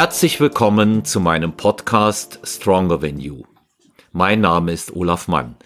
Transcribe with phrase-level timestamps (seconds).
[0.00, 3.42] Herzlich willkommen zu meinem Podcast Stronger Than You.
[4.12, 5.56] Mein Name ist Olaf Mann.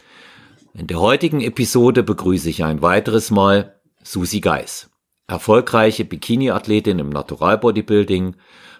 [0.73, 4.91] In der heutigen Episode begrüße ich ein weiteres Mal Susi Geis,
[5.29, 8.35] erfolgreiche Bikini-Athletin im Natural Bodybuilding,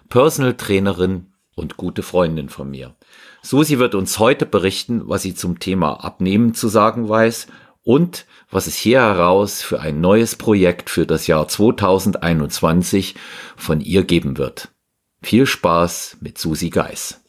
[0.09, 2.93] Personal Trainerin und gute Freundin von mir.
[3.41, 7.47] Susi wird uns heute berichten, was sie zum Thema Abnehmen zu sagen weiß
[7.81, 13.15] und was es hier heraus für ein neues Projekt für das Jahr 2021
[13.55, 14.74] von ihr geben wird.
[15.21, 17.21] Viel Spaß mit Susi Geis.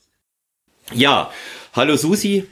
[0.92, 1.30] Ja,
[1.72, 2.46] hallo Susi.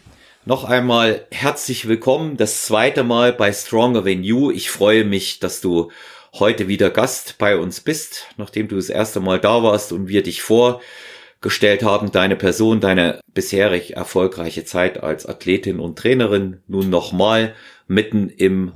[0.47, 2.37] Noch einmal herzlich willkommen.
[2.37, 4.51] Das zweite Mal bei Stronger Than You.
[4.51, 5.91] Ich freue mich, dass du
[6.35, 10.23] heute wieder Gast bei uns bist, nachdem du das erste Mal da warst und wir
[10.23, 16.63] dich vorgestellt haben, deine Person, deine bisherig erfolgreiche Zeit als Athletin und Trainerin.
[16.67, 17.55] Nun nochmal
[17.87, 18.75] mitten im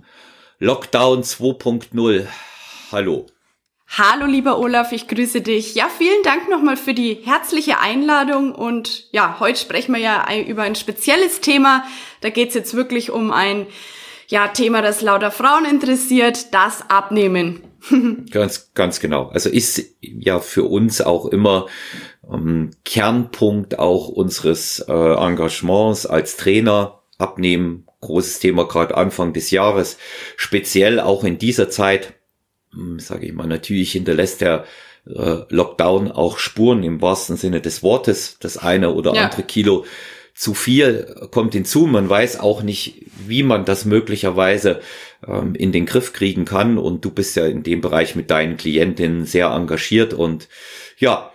[0.59, 2.27] Lockdown 2.0.
[2.93, 3.27] Hallo.
[3.97, 5.75] Hallo lieber Olaf, ich grüße dich.
[5.75, 10.63] Ja, vielen Dank nochmal für die herzliche Einladung und ja, heute sprechen wir ja über
[10.63, 11.85] ein spezielles Thema.
[12.21, 13.67] Da geht's jetzt wirklich um ein
[14.29, 17.63] ja, Thema, das lauter Frauen interessiert, das Abnehmen.
[18.31, 19.29] ganz, ganz genau.
[19.29, 21.67] Also ist ja für uns auch immer
[22.31, 27.03] ähm, Kernpunkt auch unseres äh, Engagements als Trainer.
[27.17, 29.99] Abnehmen, großes Thema gerade Anfang des Jahres,
[30.37, 32.18] speziell auch in dieser Zeit
[32.99, 34.65] sage ich mal, natürlich hinterlässt der
[35.07, 38.39] äh, Lockdown auch Spuren im wahrsten Sinne des Wortes.
[38.41, 39.25] Das eine oder ja.
[39.25, 39.85] andere Kilo
[40.35, 41.87] zu viel kommt hinzu.
[41.87, 44.81] Man weiß auch nicht, wie man das möglicherweise
[45.27, 46.79] ähm, in den Griff kriegen kann.
[46.79, 50.15] Und du bist ja in dem Bereich mit deinen Klientinnen sehr engagiert.
[50.15, 50.49] Und
[50.99, 51.33] ja,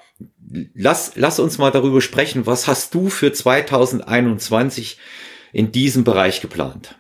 [0.73, 2.45] lass, lass uns mal darüber sprechen.
[2.45, 4.97] Was hast du für 2021
[5.51, 6.95] in diesem Bereich geplant?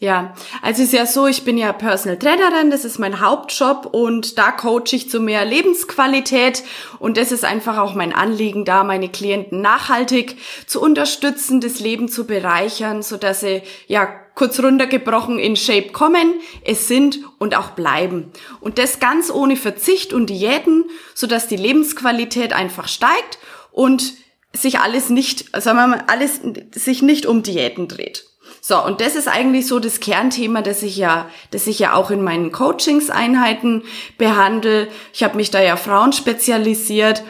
[0.00, 0.32] Ja,
[0.62, 4.38] also es ist ja so, ich bin ja Personal Trainerin, das ist mein Hauptjob und
[4.38, 6.62] da coache ich zu mehr Lebensqualität
[7.00, 10.36] und das ist einfach auch mein Anliegen da, meine Klienten nachhaltig
[10.68, 16.34] zu unterstützen, das Leben zu bereichern, so dass sie ja kurz runtergebrochen in Shape kommen,
[16.64, 18.30] es sind und auch bleiben.
[18.60, 23.40] Und das ganz ohne Verzicht und Diäten, so dass die Lebensqualität einfach steigt
[23.72, 24.14] und
[24.52, 28.27] sich alles nicht, sagen wir mal, alles sich nicht um Diäten dreht.
[28.68, 32.10] So, und das ist eigentlich so das Kernthema, das ich ja, das ich ja auch
[32.10, 33.82] in meinen Coachingseinheiten
[34.18, 34.88] behandle.
[35.14, 37.24] Ich habe mich da ja Frauen spezialisiert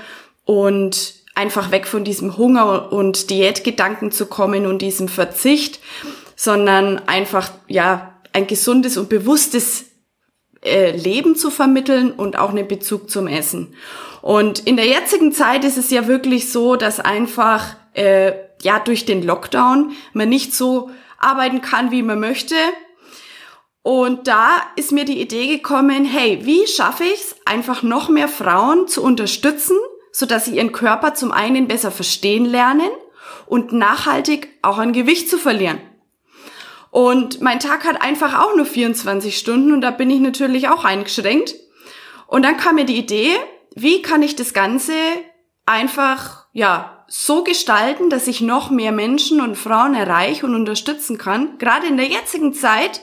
[0.44, 5.78] und einfach weg von diesem Hunger und Diätgedanken zu kommen und diesem Verzicht,
[6.34, 9.84] sondern einfach ja ein gesundes und bewusstes
[10.64, 13.76] äh, Leben zu vermitteln und auch einen Bezug zum Essen.
[14.22, 19.04] Und in der jetzigen Zeit ist es ja wirklich so, dass einfach äh, ja durch
[19.04, 22.54] den Lockdown man nicht so arbeiten kann, wie man möchte.
[23.82, 28.28] Und da ist mir die Idee gekommen, hey, wie schaffe ich es, einfach noch mehr
[28.28, 29.76] Frauen zu unterstützen,
[30.12, 32.90] sodass sie ihren Körper zum einen besser verstehen lernen
[33.46, 35.80] und nachhaltig auch an Gewicht zu verlieren.
[36.90, 40.84] Und mein Tag hat einfach auch nur 24 Stunden und da bin ich natürlich auch
[40.84, 41.54] eingeschränkt.
[42.26, 43.30] Und dann kam mir die Idee,
[43.74, 44.92] wie kann ich das Ganze
[45.66, 51.58] einfach, ja, so gestalten, dass ich noch mehr Menschen und Frauen erreiche und unterstützen kann,
[51.58, 53.00] gerade in der jetzigen Zeit.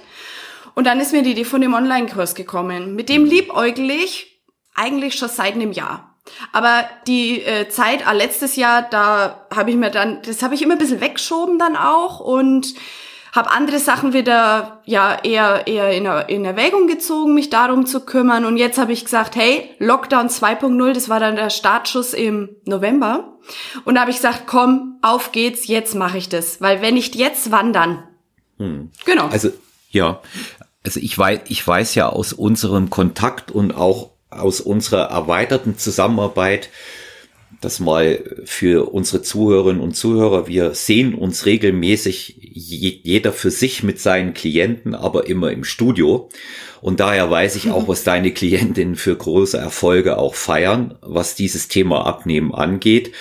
[0.75, 2.95] Und dann ist mir die Idee von dem Online-Kurs gekommen.
[2.95, 4.41] Mit dem liebäugel ich
[4.75, 6.15] eigentlich schon seit einem Jahr.
[6.51, 10.61] Aber die äh, Zeit, ah, letztes Jahr, da habe ich mir dann, das habe ich
[10.61, 12.73] immer ein bisschen weggeschoben dann auch und
[13.35, 18.45] habe andere Sachen wieder ja eher eher in, in Erwägung gezogen, mich darum zu kümmern.
[18.45, 23.33] Und jetzt habe ich gesagt, hey, Lockdown 2.0, das war dann der Startschuss im November.
[23.83, 26.61] Und da habe ich gesagt, komm, auf geht's, jetzt mache ich das.
[26.61, 28.03] Weil wenn nicht jetzt, wann dann?
[28.57, 28.91] Hm.
[29.03, 29.27] Genau.
[29.27, 29.49] Also
[29.91, 30.21] ja,
[30.85, 36.69] also ich weiß, ich weiß ja aus unserem Kontakt und auch aus unserer erweiterten Zusammenarbeit,
[37.65, 43.99] das mal für unsere Zuhörerinnen und Zuhörer, wir sehen uns regelmäßig jeder für sich mit
[43.99, 46.29] seinen Klienten, aber immer im Studio.
[46.81, 51.67] Und daher weiß ich auch, was deine Klientinnen für große Erfolge auch feiern, was dieses
[51.67, 53.11] Thema Abnehmen angeht.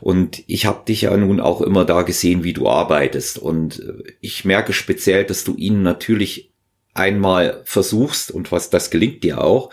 [0.00, 3.38] Und ich habe dich ja nun auch immer da gesehen, wie du arbeitest.
[3.38, 3.82] Und
[4.20, 6.52] ich merke speziell, dass du ihnen natürlich
[6.92, 9.70] einmal versuchst, und was das gelingt dir auch,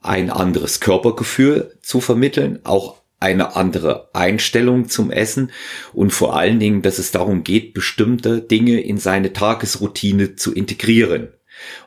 [0.00, 5.50] ein anderes Körpergefühl zu vermitteln, auch eine andere Einstellung zum Essen
[5.92, 11.28] und vor allen Dingen, dass es darum geht, bestimmte Dinge in seine Tagesroutine zu integrieren.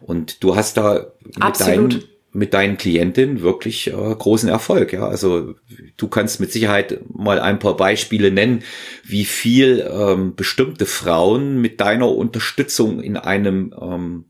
[0.02, 4.92] Und du hast da mit deinen, mit deinen Klientinnen wirklich äh, großen Erfolg.
[4.94, 5.54] Ja, also
[5.98, 8.64] du kannst mit Sicherheit mal ein paar Beispiele nennen,
[9.04, 14.26] wie viel ähm, bestimmte Frauen mit deiner Unterstützung in einem ähm,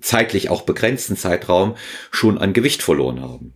[0.00, 1.74] zeitlich auch begrenzten Zeitraum
[2.10, 3.54] schon an Gewicht verloren haben.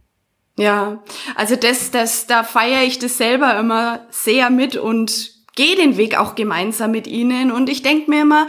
[0.59, 1.05] Ja,
[1.37, 6.19] also das, das, da feiere ich das selber immer sehr mit und gehe den Weg
[6.19, 7.53] auch gemeinsam mit ihnen.
[7.53, 8.49] Und ich denke mir immer,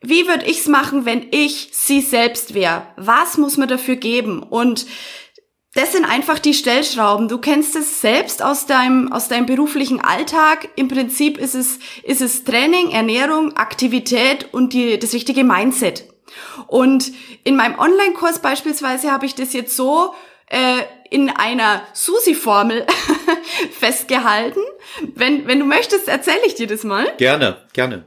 [0.00, 2.86] wie würde ich's machen, wenn ich sie selbst wäre?
[2.96, 4.42] Was muss man dafür geben?
[4.42, 4.86] Und
[5.74, 7.28] das sind einfach die Stellschrauben.
[7.28, 10.70] Du kennst es selbst aus deinem, aus deinem beruflichen Alltag.
[10.76, 16.04] Im Prinzip ist es, ist es Training, Ernährung, Aktivität und die, das richtige Mindset.
[16.66, 17.12] Und
[17.44, 20.14] in meinem Online-Kurs beispielsweise habe ich das jetzt so
[20.46, 22.86] äh, in einer Susi-Formel
[23.78, 24.60] festgehalten.
[25.14, 27.12] Wenn, wenn du möchtest, erzähle ich dir das mal.
[27.18, 28.06] Gerne, gerne.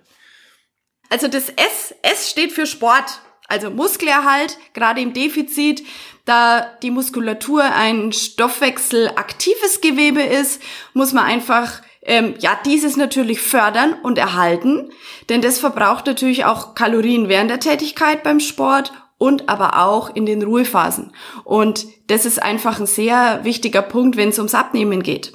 [1.10, 3.22] Also das S, S steht für Sport.
[3.48, 5.84] Also Muskelerhalt, gerade im Defizit,
[6.25, 10.62] da die Muskulatur ein stoffwechselaktives Gewebe ist,
[10.94, 14.92] muss man einfach ähm, ja dieses natürlich fördern und erhalten,
[15.30, 18.92] denn das verbraucht natürlich auch Kalorien während der Tätigkeit beim Sport
[19.25, 21.12] und aber auch in den Ruhephasen.
[21.44, 25.33] Und das ist einfach ein sehr wichtiger Punkt, wenn es ums Abnehmen geht.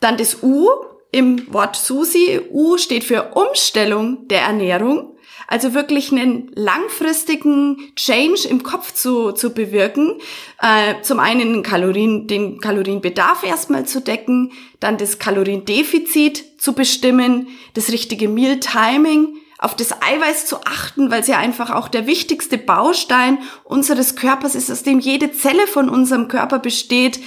[0.00, 0.68] Dann das U
[1.12, 2.40] im Wort Susi.
[2.50, 5.10] U steht für Umstellung der Ernährung.
[5.46, 10.18] Also wirklich einen langfristigen Change im Kopf zu, zu bewirken.
[10.60, 17.48] Äh, zum einen den, Kalorien, den Kalorienbedarf erstmal zu decken, dann das Kaloriendefizit zu bestimmen,
[17.74, 22.58] das richtige Meal-Timing, auf das Eiweiß zu achten, weil es ja einfach auch der wichtigste
[22.58, 27.20] Baustein unseres Körpers ist, aus dem jede Zelle von unserem Körper besteht.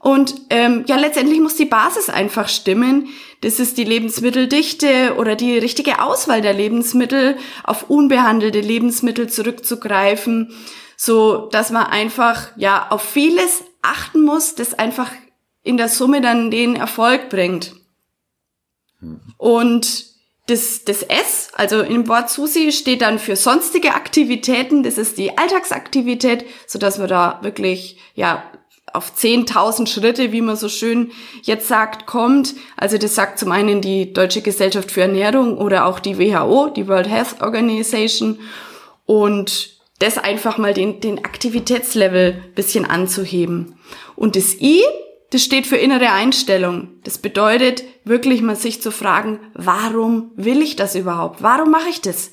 [0.00, 3.08] Und ähm, ja, letztendlich muss die Basis einfach stimmen.
[3.40, 10.52] Das ist die Lebensmitteldichte oder die richtige Auswahl der Lebensmittel, auf unbehandelte Lebensmittel zurückzugreifen,
[10.96, 15.10] so dass man einfach ja auf vieles achten muss, das einfach
[15.62, 17.74] in der Summe dann den Erfolg bringt.
[19.00, 19.20] Hm.
[19.36, 20.15] Und
[20.46, 24.84] das, das S, also im Wort Susi, steht dann für sonstige Aktivitäten.
[24.84, 28.44] Das ist die Alltagsaktivität, so dass man da wirklich, ja,
[28.92, 31.10] auf 10.000 Schritte, wie man so schön
[31.42, 32.54] jetzt sagt, kommt.
[32.76, 36.88] Also das sagt zum einen die Deutsche Gesellschaft für Ernährung oder auch die WHO, die
[36.88, 38.38] World Health Organization.
[39.04, 43.78] Und das einfach mal den, den Aktivitätslevel bisschen anzuheben.
[44.14, 44.82] Und das I,
[45.30, 46.88] das steht für innere Einstellung.
[47.02, 51.42] Das bedeutet wirklich mal sich zu fragen, warum will ich das überhaupt?
[51.42, 52.32] Warum mache ich das?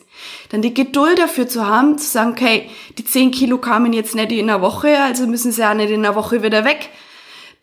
[0.50, 4.32] Dann die Geduld dafür zu haben, zu sagen, okay, die 10 Kilo kamen jetzt nicht
[4.32, 6.90] in einer Woche, also müssen sie ja nicht in einer Woche wieder weg.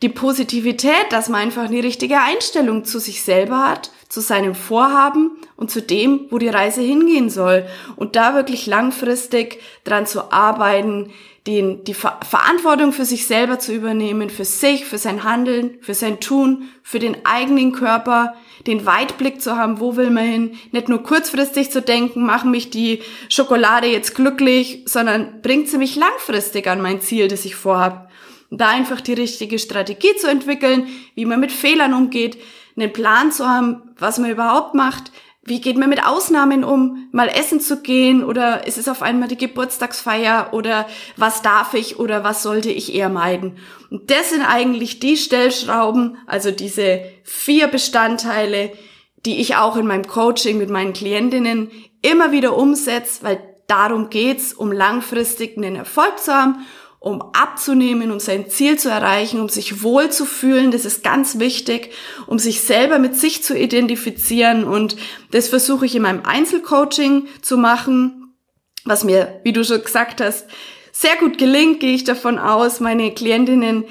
[0.03, 5.39] Die Positivität, dass man einfach eine richtige Einstellung zu sich selber hat, zu seinem Vorhaben
[5.57, 7.67] und zu dem, wo die Reise hingehen soll.
[7.97, 11.13] Und da wirklich langfristig dran zu arbeiten,
[11.47, 15.95] den, die Ver Verantwortung für sich selber zu übernehmen, für sich, für sein Handeln, für
[15.95, 18.35] sein Tun, für den eigenen Körper,
[18.67, 22.69] den Weitblick zu haben, wo will man hin, nicht nur kurzfristig zu denken, machen mich
[22.69, 23.01] die
[23.31, 28.11] Schokolade jetzt glücklich, sondern bringt sie mich langfristig an mein Ziel, das ich vorhab.
[28.51, 32.37] Da einfach die richtige Strategie zu entwickeln, wie man mit Fehlern umgeht,
[32.77, 35.11] einen Plan zu haben, was man überhaupt macht,
[35.43, 39.29] wie geht man mit Ausnahmen um, mal essen zu gehen oder ist es auf einmal
[39.29, 43.59] die Geburtstagsfeier oder was darf ich oder was sollte ich eher meiden?
[43.91, 48.73] Und das sind eigentlich die Stellschrauben, also diese vier Bestandteile,
[49.25, 51.71] die ich auch in meinem Coaching mit meinen Klientinnen
[52.03, 56.67] immer wieder umsetze, weil darum geht's, um langfristig einen Erfolg zu haben
[57.01, 60.71] um abzunehmen, um sein Ziel zu erreichen, um sich wohl zu fühlen.
[60.71, 61.93] Das ist ganz wichtig,
[62.27, 64.65] um sich selber mit sich zu identifizieren.
[64.65, 64.97] Und
[65.31, 68.35] das versuche ich in meinem Einzelcoaching zu machen,
[68.85, 70.47] was mir, wie du schon gesagt hast,
[70.93, 72.81] sehr gut gelingt, gehe ich davon aus.
[72.81, 73.85] Meine Klientinnen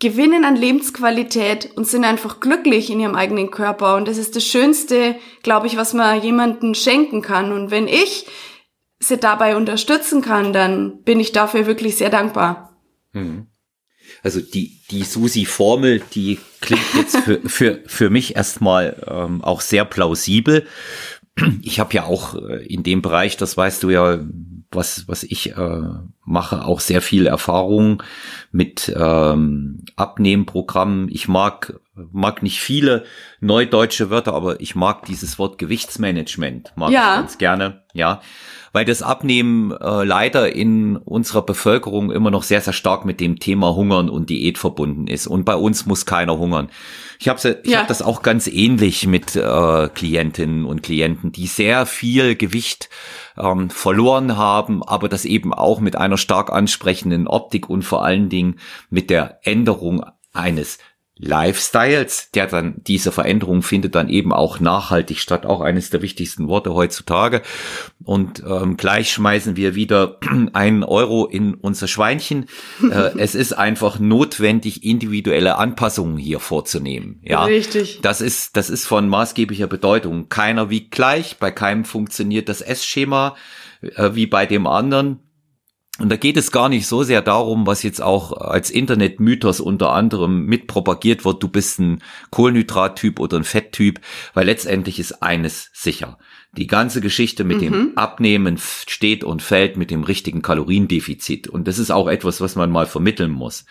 [0.00, 3.94] gewinnen an Lebensqualität und sind einfach glücklich in ihrem eigenen Körper.
[3.94, 7.52] Und das ist das Schönste, glaube ich, was man jemanden schenken kann.
[7.52, 8.26] Und wenn ich
[8.98, 12.76] sie dabei unterstützen kann, dann bin ich dafür wirklich sehr dankbar.
[13.12, 13.46] Mhm.
[14.22, 19.84] Also die, die Susi-Formel, die klingt jetzt für, für, für mich erstmal ähm, auch sehr
[19.84, 20.66] plausibel.
[21.62, 24.20] Ich habe ja auch äh, in dem Bereich, das weißt du ja,
[24.70, 25.82] was, was ich äh,
[26.24, 28.02] mache, auch sehr viel Erfahrung
[28.52, 31.08] mit ähm, Abnehmprogrammen.
[31.10, 31.78] Ich mag,
[32.12, 33.04] mag nicht viele
[33.40, 37.14] neudeutsche Wörter, aber ich mag dieses Wort Gewichtsmanagement, mag ja.
[37.14, 38.20] ich ganz gerne, ja
[38.76, 43.38] weil das Abnehmen äh, leider in unserer Bevölkerung immer noch sehr, sehr stark mit dem
[43.38, 45.26] Thema Hungern und Diät verbunden ist.
[45.26, 46.68] Und bei uns muss keiner hungern.
[47.18, 47.78] Ich habe ich ja.
[47.78, 52.90] hab das auch ganz ähnlich mit äh, Klientinnen und Klienten, die sehr viel Gewicht
[53.38, 58.28] ähm, verloren haben, aber das eben auch mit einer stark ansprechenden Optik und vor allen
[58.28, 58.58] Dingen
[58.90, 60.76] mit der Änderung eines
[61.18, 66.46] Lifestyles, der dann, diese Veränderung findet dann eben auch nachhaltig statt, auch eines der wichtigsten
[66.46, 67.40] Worte heutzutage.
[68.04, 70.18] Und ähm, gleich schmeißen wir wieder
[70.52, 72.46] einen Euro in unser Schweinchen.
[72.82, 77.20] äh, es ist einfach notwendig, individuelle Anpassungen hier vorzunehmen.
[77.22, 78.00] Ja, richtig.
[78.02, 80.28] Das ist, das ist von maßgeblicher Bedeutung.
[80.28, 83.36] Keiner wiegt gleich, bei keinem funktioniert das S-Schema
[83.80, 85.20] äh, wie bei dem anderen.
[85.98, 89.92] Und da geht es gar nicht so sehr darum, was jetzt auch als Internetmythos unter
[89.92, 94.00] anderem mitpropagiert wird, du bist ein Kohlenhydrattyp oder ein Fetttyp,
[94.34, 96.18] weil letztendlich ist eines sicher.
[96.52, 97.60] Die ganze Geschichte mit mhm.
[97.60, 101.48] dem Abnehmen steht und fällt mit dem richtigen Kaloriendefizit.
[101.48, 103.64] Und das ist auch etwas, was man mal vermitteln muss.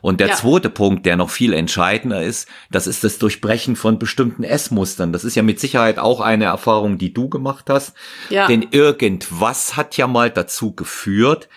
[0.00, 0.34] Und der ja.
[0.34, 5.12] zweite Punkt, der noch viel entscheidender ist, das ist das Durchbrechen von bestimmten Essmustern.
[5.12, 7.94] Das ist ja mit Sicherheit auch eine Erfahrung, die du gemacht hast.
[8.28, 8.46] Ja.
[8.48, 11.48] Denn irgendwas hat ja mal dazu geführt,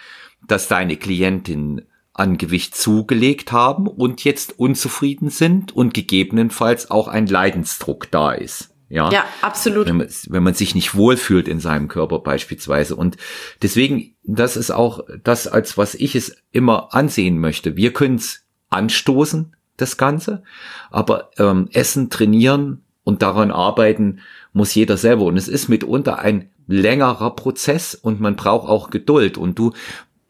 [0.48, 1.82] dass deine Klientin
[2.14, 8.72] an Gewicht zugelegt haben und jetzt unzufrieden sind und gegebenenfalls auch ein Leidensdruck da ist.
[8.88, 9.88] Ja, ja absolut.
[9.88, 12.96] Wenn man, wenn man sich nicht wohlfühlt in seinem Körper beispielsweise.
[12.96, 13.18] Und
[13.62, 17.75] deswegen, das ist auch das, als was ich es immer ansehen möchte.
[17.75, 20.44] Wir können es anstoßen, das Ganze,
[20.92, 24.20] aber ähm, Essen, Trainieren und daran arbeiten
[24.54, 25.25] muss jeder selber.
[25.25, 29.38] Und es ist mitunter ein längerer Prozess und man braucht auch Geduld.
[29.38, 29.74] Und du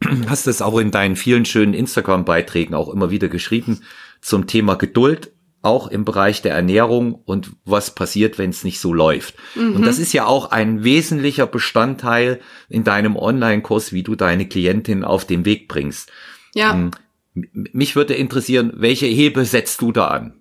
[0.28, 3.82] hast es auch in deinen vielen schönen Instagram-Beiträgen auch immer wieder geschrieben
[4.20, 5.32] zum Thema Geduld,
[5.62, 9.34] auch im Bereich der Ernährung und was passiert, wenn es nicht so läuft.
[9.54, 9.76] Mhm.
[9.76, 15.04] Und das ist ja auch ein wesentlicher Bestandteil in deinem Online-Kurs, wie du deine Klientin
[15.04, 16.10] auf den Weg bringst.
[16.54, 16.72] Ja.
[16.72, 16.90] Ähm,
[17.34, 20.40] mich würde interessieren, welche Hebel setzt du da an?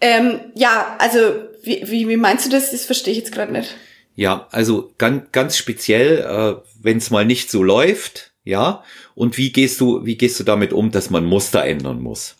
[0.00, 1.18] Ähm, ja, also
[1.62, 2.70] wie, wie, wie meinst du das?
[2.70, 3.74] Das verstehe ich jetzt gerade nicht.
[4.16, 8.82] Ja, also ganz, ganz speziell, äh, wenn es mal nicht so läuft, ja.
[9.14, 12.36] Und wie gehst du, wie gehst du damit um, dass man Muster ändern muss?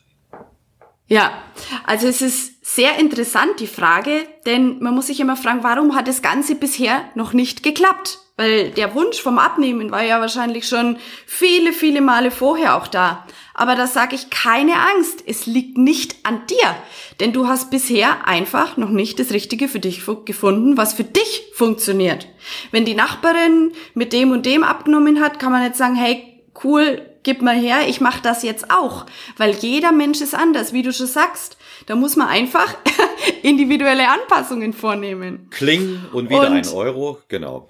[1.07, 1.43] Ja,
[1.85, 6.09] also es ist sehr interessant, die Frage, denn man muss sich immer fragen, warum hat
[6.09, 8.19] das Ganze bisher noch nicht geklappt?
[8.37, 13.27] Weil der Wunsch vom Abnehmen war ja wahrscheinlich schon viele, viele Male vorher auch da.
[13.55, 16.77] Aber da sage ich keine Angst, es liegt nicht an dir,
[17.21, 21.45] denn du hast bisher einfach noch nicht das Richtige für dich gefunden, was für dich
[21.55, 22.29] funktioniert.
[22.71, 27.01] Wenn die Nachbarin mit dem und dem abgenommen hat, kann man nicht sagen, hey, cool,
[27.23, 29.07] gib mal her, ich mache das jetzt auch,
[29.39, 31.57] weil jeder Mensch ist anders, wie du schon sagst.
[31.87, 32.75] Da muss man einfach
[33.43, 35.49] individuelle Anpassungen vornehmen.
[35.51, 37.67] Kling und wieder und ein Euro, genau.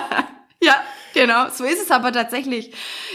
[0.60, 0.76] ja,
[1.14, 2.72] genau, so ist es aber tatsächlich.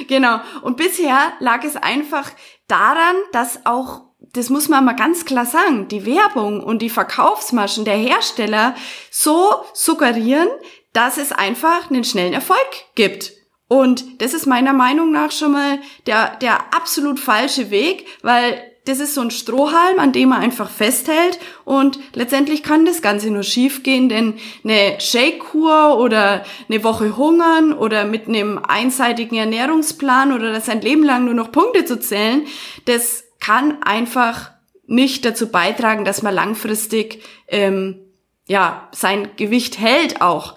[0.08, 0.40] Genau.
[0.62, 2.32] Und bisher lag es einfach
[2.68, 7.86] daran, dass auch das muss man mal ganz klar sagen, die Werbung und die Verkaufsmaschen
[7.86, 8.76] der Hersteller
[9.10, 10.50] so suggerieren,
[10.94, 13.37] dass es einfach einen schnellen Erfolg gibt.
[13.68, 19.00] Und das ist meiner Meinung nach schon mal der, der absolut falsche Weg, weil das
[19.00, 21.40] ist so ein Strohhalm, an dem man einfach festhält.
[21.66, 28.06] Und letztendlich kann das Ganze nur schiefgehen, denn eine Shake-Kur oder eine Woche hungern oder
[28.06, 32.46] mit einem einseitigen Ernährungsplan oder das ein Leben lang nur noch Punkte zu zählen,
[32.86, 34.52] das kann einfach
[34.86, 38.00] nicht dazu beitragen, dass man langfristig ähm,
[38.48, 40.56] ja sein Gewicht hält auch.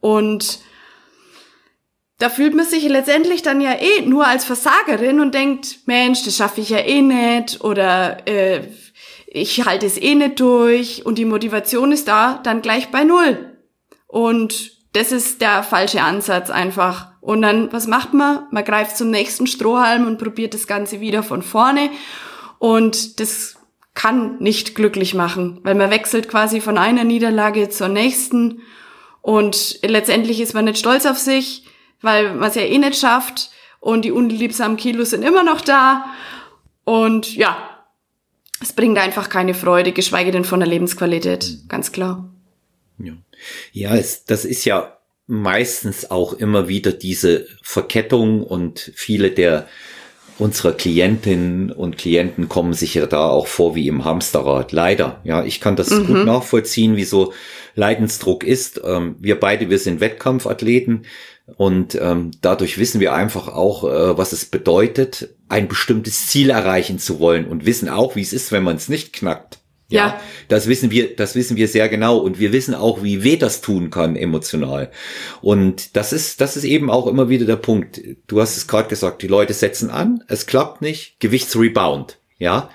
[0.00, 0.60] Und
[2.18, 6.36] da fühlt man sich letztendlich dann ja eh nur als Versagerin und denkt, Mensch, das
[6.36, 8.62] schaffe ich ja eh nicht oder äh,
[9.28, 13.54] ich halte es eh nicht durch und die Motivation ist da dann gleich bei null.
[14.08, 17.12] Und das ist der falsche Ansatz einfach.
[17.20, 18.46] Und dann, was macht man?
[18.50, 21.90] Man greift zum nächsten Strohhalm und probiert das Ganze wieder von vorne.
[22.58, 23.56] Und das
[23.94, 28.62] kann nicht glücklich machen, weil man wechselt quasi von einer Niederlage zur nächsten.
[29.20, 31.64] Und letztendlich ist man nicht stolz auf sich
[32.00, 33.50] weil man es ja eh nicht schafft
[33.80, 36.06] und die unliebsamen Kilos sind immer noch da.
[36.84, 37.56] Und ja,
[38.60, 41.68] es bringt einfach keine Freude, geschweige denn von der Lebensqualität, mhm.
[41.68, 42.28] ganz klar.
[42.98, 43.12] Ja,
[43.72, 49.68] ja es, das ist ja meistens auch immer wieder diese Verkettung und viele der
[50.38, 54.72] unserer Klientinnen und Klienten kommen sich ja da auch vor wie im Hamsterrad.
[54.72, 55.20] Leider.
[55.24, 56.06] Ja, ich kann das mhm.
[56.06, 57.32] gut nachvollziehen, wie so
[57.74, 58.80] Leidensdruck ist.
[58.84, 61.06] Ähm, wir beide, wir sind Wettkampfathleten.
[61.56, 66.98] Und ähm, dadurch wissen wir einfach auch, äh, was es bedeutet, ein bestimmtes Ziel erreichen
[66.98, 69.58] zu wollen und wissen auch, wie es ist, wenn man es nicht knackt.
[69.90, 73.24] Ja, ja, das wissen wir, das wissen wir sehr genau und wir wissen auch, wie
[73.24, 74.90] weh das tun kann emotional.
[75.40, 78.02] Und das ist, das ist eben auch immer wieder der Punkt.
[78.26, 82.18] Du hast es gerade gesagt, die Leute setzen an, es klappt nicht, Gewichtsrebound.
[82.38, 82.70] Ja,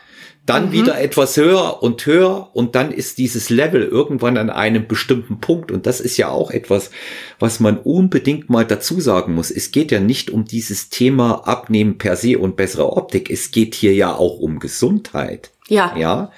[0.46, 0.72] dann mhm.
[0.74, 5.72] wieder etwas höher und höher und dann ist dieses Level irgendwann an einem bestimmten Punkt
[5.72, 6.91] und das ist ja auch etwas,
[7.39, 9.51] was man unbedingt mal dazu sagen muss.
[9.51, 13.75] Es geht ja nicht um dieses Thema Abnehmen per se und bessere Optik, es geht
[13.75, 15.52] hier ja auch um Gesundheit.
[15.73, 15.95] Ja.
[15.97, 16.31] Ja.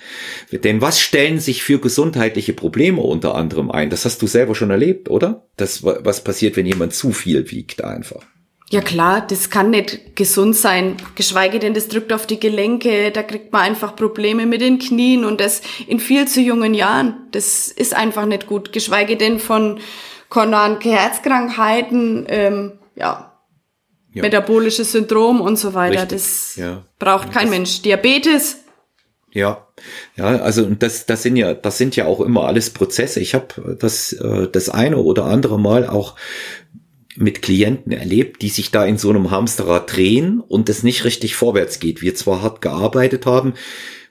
[0.51, 3.89] Denn was stellen sich für gesundheitliche Probleme unter anderem ein?
[3.89, 5.45] Das hast du selber schon erlebt, oder?
[5.57, 8.23] Das, was passiert, wenn jemand zu viel wiegt einfach?
[8.71, 13.21] Ja klar, das kann nicht gesund sein, geschweige denn, das drückt auf die Gelenke, da
[13.21, 17.27] kriegt man einfach Probleme mit den Knien und das in viel zu jungen Jahren.
[17.31, 19.79] Das ist einfach nicht gut, geschweige denn von
[20.31, 23.33] chronischen Herzkrankheiten, ähm, ja,
[24.13, 26.01] ja, metabolisches Syndrom und so weiter.
[26.01, 26.17] Richtig.
[26.17, 26.83] Das ja.
[26.97, 27.81] braucht kein das, Mensch.
[27.83, 28.64] Diabetes.
[29.35, 29.67] Ja,
[30.15, 33.19] ja, also das, das sind ja, das sind ja auch immer alles Prozesse.
[33.19, 36.15] Ich habe das, äh, das eine oder andere Mal auch
[37.17, 41.35] mit Klienten erlebt, die sich da in so einem Hamsterrad drehen und es nicht richtig
[41.35, 42.01] vorwärts geht.
[42.01, 43.55] Wir zwar hart gearbeitet haben,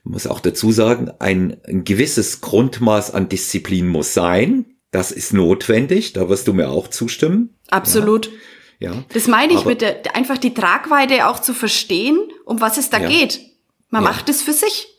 [0.02, 4.66] muss auch dazu sagen, ein, ein gewisses Grundmaß an Disziplin muss sein.
[4.90, 6.12] Das ist notwendig.
[6.12, 7.56] Da wirst du mir auch zustimmen.
[7.70, 8.30] Absolut.
[8.78, 8.92] Ja.
[8.92, 9.04] ja.
[9.14, 12.90] Das meine ich Aber, mit der, einfach die Tragweite auch zu verstehen, um was es
[12.90, 13.08] da ja.
[13.08, 13.40] geht.
[13.88, 14.10] Man ja.
[14.10, 14.93] macht es für sich.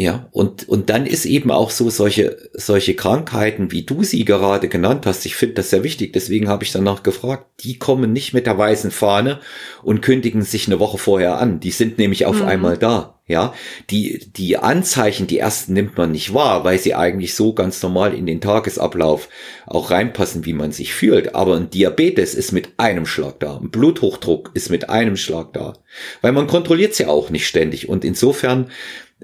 [0.00, 4.68] Ja, und, und dann ist eben auch so solche, solche Krankheiten, wie du sie gerade
[4.68, 5.26] genannt hast.
[5.26, 6.12] Ich finde das sehr wichtig.
[6.12, 7.46] Deswegen habe ich danach gefragt.
[7.64, 9.40] Die kommen nicht mit der weißen Fahne
[9.82, 11.58] und kündigen sich eine Woche vorher an.
[11.58, 12.46] Die sind nämlich auf mhm.
[12.46, 13.18] einmal da.
[13.26, 13.52] Ja,
[13.90, 18.14] die, die Anzeichen, die ersten nimmt man nicht wahr, weil sie eigentlich so ganz normal
[18.14, 19.28] in den Tagesablauf
[19.66, 21.34] auch reinpassen, wie man sich fühlt.
[21.34, 23.58] Aber ein Diabetes ist mit einem Schlag da.
[23.58, 25.74] Ein Bluthochdruck ist mit einem Schlag da.
[26.22, 27.88] Weil man kontrolliert sie auch nicht ständig.
[27.88, 28.70] Und insofern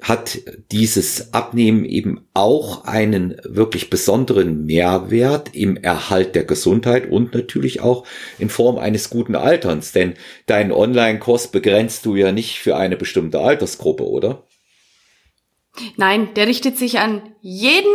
[0.01, 0.39] hat
[0.73, 8.05] dieses Abnehmen eben auch einen wirklich besonderen Mehrwert im Erhalt der Gesundheit und natürlich auch
[8.39, 9.93] in Form eines guten Alterns.
[9.93, 10.15] Denn
[10.47, 14.45] deinen Online-Kurs begrenzt du ja nicht für eine bestimmte Altersgruppe, oder?
[15.97, 17.93] Nein, der richtet sich an jeden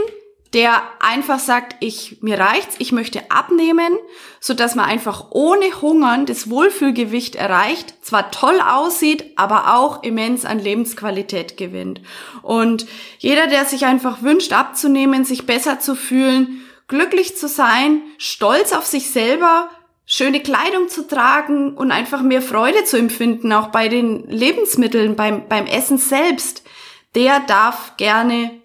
[0.54, 3.98] der einfach sagt, ich, mir reicht's, ich möchte abnehmen,
[4.40, 10.46] so dass man einfach ohne Hungern das Wohlfühlgewicht erreicht, zwar toll aussieht, aber auch immens
[10.46, 12.02] an Lebensqualität gewinnt.
[12.42, 12.88] Und
[13.20, 18.88] jeder, der sich einfach wünscht, abzunehmen, sich besser zu fühlen, glücklich zu sein, stolz auf
[18.88, 19.70] sich selber,
[20.08, 25.48] schöne Kleidung zu tragen und einfach mehr Freude zu empfinden, auch bei den Lebensmitteln, beim,
[25.48, 26.64] beim Essen selbst,
[27.14, 28.60] der darf gerne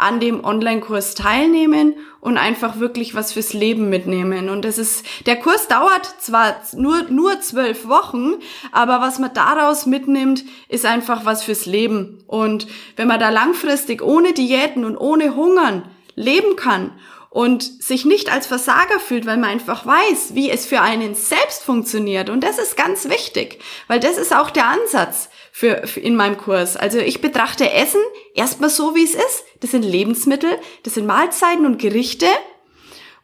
[0.00, 4.48] an dem Online-Kurs teilnehmen und einfach wirklich was fürs Leben mitnehmen.
[4.48, 8.34] Und das ist, der Kurs dauert zwar nur, nur zwölf Wochen,
[8.72, 12.22] aber was man daraus mitnimmt, ist einfach was fürs Leben.
[12.26, 15.84] Und wenn man da langfristig ohne Diäten und ohne Hungern
[16.14, 16.92] leben kann
[17.30, 21.62] und sich nicht als Versager fühlt, weil man einfach weiß, wie es für einen selbst
[21.62, 22.28] funktioniert.
[22.28, 26.36] Und das ist ganz wichtig, weil das ist auch der Ansatz für, für in meinem
[26.36, 26.76] Kurs.
[26.76, 28.00] Also ich betrachte Essen
[28.34, 29.44] erstmal so, wie es ist.
[29.60, 30.50] Das sind Lebensmittel,
[30.82, 32.26] das sind Mahlzeiten und Gerichte.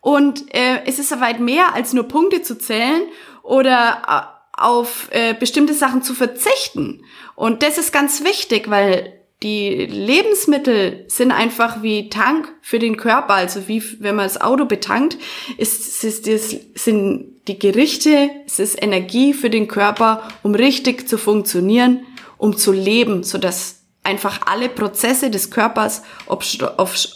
[0.01, 3.03] Und äh, es ist weit mehr als nur Punkte zu zählen
[3.43, 7.05] oder äh, auf äh, bestimmte Sachen zu verzichten.
[7.35, 13.35] Und das ist ganz wichtig, weil die Lebensmittel sind einfach wie Tank für den Körper,
[13.35, 15.19] also wie wenn man das Auto betankt,
[15.59, 21.19] ist, ist, ist, sind die Gerichte, es ist Energie für den Körper, um richtig zu
[21.19, 22.07] funktionieren
[22.39, 26.45] um zu leben, so dass einfach alle Prozesse des Körpers, ob,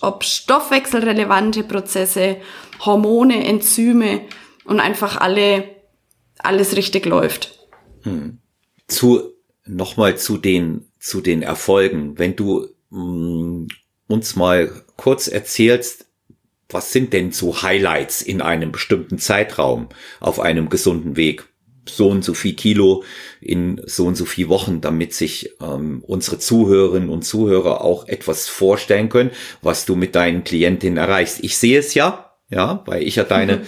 [0.01, 2.39] ob stoffwechselrelevante Prozesse,
[2.81, 4.23] Hormone, Enzyme
[4.65, 5.65] und einfach alle,
[6.39, 7.69] alles richtig läuft.
[8.03, 8.39] Hm.
[8.89, 9.35] Zu,
[9.67, 12.19] nochmal zu den, zu den Erfolgen.
[12.19, 13.69] Wenn du mh, hm,
[14.07, 16.07] uns mal kurz erzählst,
[16.69, 19.89] was sind denn so Highlights in einem bestimmten Zeitraum
[20.21, 21.51] auf einem gesunden Weg?
[21.89, 23.05] so und so viel Kilo
[23.41, 28.49] in so und so viel Wochen, damit sich ähm, unsere Zuhörerinnen und Zuhörer auch etwas
[28.49, 29.31] vorstellen können,
[29.63, 31.43] was du mit deinen Klientinnen erreichst.
[31.43, 33.63] Ich sehe es ja, ja, weil ich ja deine mhm.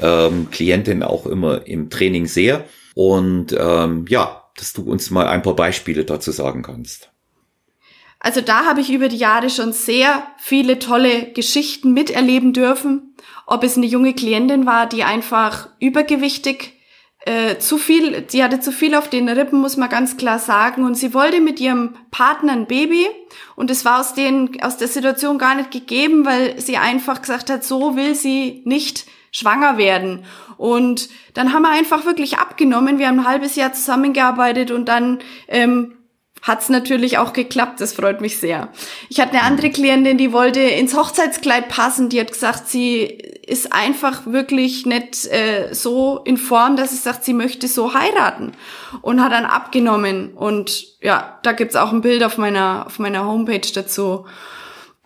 [0.00, 2.64] ähm, Klientin auch immer im Training sehe.
[2.94, 7.10] Und ähm, ja, dass du uns mal ein paar Beispiele dazu sagen kannst.
[8.18, 13.14] Also da habe ich über die Jahre schon sehr viele tolle Geschichten miterleben dürfen.
[13.46, 16.72] Ob es eine junge Klientin war, die einfach übergewichtig
[17.20, 20.84] äh, zu viel, sie hatte zu viel auf den Rippen, muss man ganz klar sagen.
[20.84, 23.06] Und sie wollte mit ihrem Partner ein Baby.
[23.54, 27.50] Und es war aus, den, aus der Situation gar nicht gegeben, weil sie einfach gesagt
[27.50, 30.24] hat, so will sie nicht schwanger werden.
[30.56, 32.98] Und dann haben wir einfach wirklich abgenommen.
[32.98, 35.96] Wir haben ein halbes Jahr zusammengearbeitet und dann ähm,
[36.42, 37.80] hat es natürlich auch geklappt.
[37.80, 38.68] Das freut mich sehr.
[39.08, 42.08] Ich hatte eine andere Klientin, die wollte ins Hochzeitskleid passen.
[42.08, 47.24] Die hat gesagt, sie ist einfach wirklich nicht äh, so in Form, dass sie sagt,
[47.24, 48.52] sie möchte so heiraten
[49.02, 50.34] und hat dann abgenommen.
[50.34, 54.26] Und ja, da gibt's auch ein Bild auf meiner, auf meiner Homepage dazu.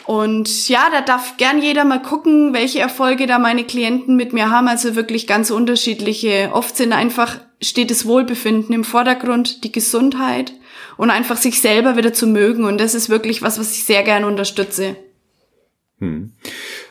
[0.07, 4.51] Und ja, da darf gern jeder mal gucken, welche Erfolge da meine Klienten mit mir
[4.51, 4.69] haben.
[4.69, 6.51] Also wirklich ganz unterschiedliche.
[6.53, 10.53] Oft sind einfach, steht das Wohlbefinden im Vordergrund, die Gesundheit
[10.97, 12.65] und einfach sich selber wieder zu mögen.
[12.65, 14.97] Und das ist wirklich was, was ich sehr gern unterstütze.
[16.01, 16.33] Hm.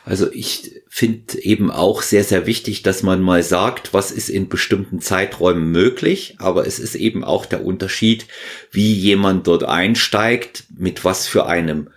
[0.04, 4.48] Also ich finde eben auch sehr, sehr wichtig, dass man mal sagt, was ist in
[4.48, 8.26] bestimmten Zeiträumen möglich, aber es ist eben auch der Unterschied,
[8.70, 11.90] wie jemand dort einsteigt, mit was für einem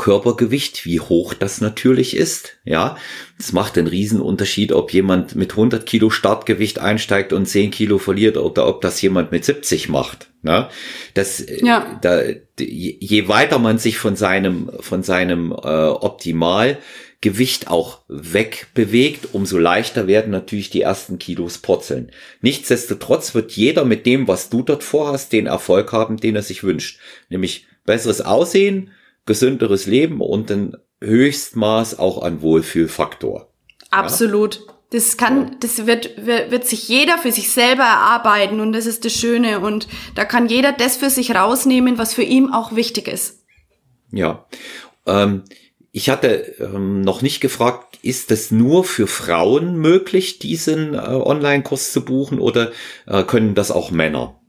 [0.00, 2.56] Körpergewicht, wie hoch das natürlich ist.
[2.64, 2.96] Ja,
[3.38, 8.38] es macht einen Riesenunterschied, ob jemand mit 100 Kilo Startgewicht einsteigt und 10 Kilo verliert
[8.38, 10.30] oder ob das jemand mit 70 macht.
[10.40, 10.70] Ne?
[11.12, 11.98] Das, ja.
[12.00, 12.22] da,
[12.58, 20.32] je weiter man sich von seinem, von seinem äh, Optimalgewicht auch wegbewegt, umso leichter werden
[20.32, 22.10] natürlich die ersten Kilos purzeln.
[22.40, 26.64] Nichtsdestotrotz wird jeder mit dem, was du dort vorhast, den Erfolg haben, den er sich
[26.64, 26.98] wünscht.
[27.28, 28.92] Nämlich besseres Aussehen,
[29.26, 33.50] gesünderes Leben und ein Höchstmaß auch an Wohlfühlfaktor.
[33.90, 34.56] Absolut.
[34.56, 34.74] Ja?
[34.92, 39.12] Das kann, das wird, wird, sich jeder für sich selber erarbeiten und das ist das
[39.12, 43.44] Schöne und da kann jeder das für sich rausnehmen, was für ihn auch wichtig ist.
[44.10, 44.46] Ja.
[45.06, 45.44] Ähm,
[45.92, 51.92] ich hatte ähm, noch nicht gefragt, ist es nur für Frauen möglich, diesen äh, Online-Kurs
[51.92, 52.72] zu buchen oder
[53.06, 54.39] äh, können das auch Männer?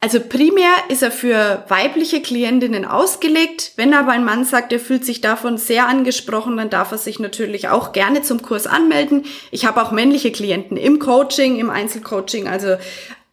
[0.00, 3.72] Also primär ist er für weibliche Klientinnen ausgelegt.
[3.76, 7.18] Wenn aber ein Mann sagt, er fühlt sich davon sehr angesprochen, dann darf er sich
[7.18, 9.24] natürlich auch gerne zum Kurs anmelden.
[9.50, 12.46] Ich habe auch männliche Klienten im Coaching, im Einzelcoaching.
[12.46, 12.76] Also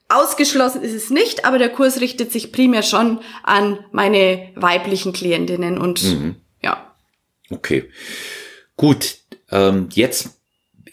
[0.08, 5.78] ausgeschlossen ist es nicht, aber der Kurs richtet sich primär schon an meine weiblichen Klientinnen
[5.78, 6.36] und mhm.
[6.62, 6.96] ja.
[7.50, 7.90] Okay.
[8.78, 9.18] Gut.
[9.52, 10.40] Ähm, jetzt